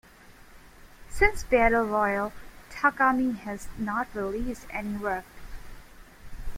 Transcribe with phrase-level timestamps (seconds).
[1.11, 2.31] Since "Battle Royale",
[2.71, 5.25] Takami has not released any work.